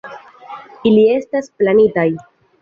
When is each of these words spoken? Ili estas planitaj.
Ili 0.91 1.03
estas 1.17 1.51
planitaj. 1.61 2.09